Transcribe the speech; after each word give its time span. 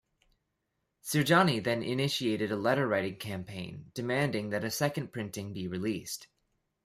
Sirjani 1.03 1.63
then 1.63 1.83
initiated 1.83 2.51
a 2.51 2.55
letter-writing 2.55 3.17
campaign, 3.17 3.91
demanding 3.93 4.49
that 4.49 4.63
a 4.63 4.71
second 4.71 5.13
printing 5.13 5.53
be 5.53 5.67
released. 5.67 6.25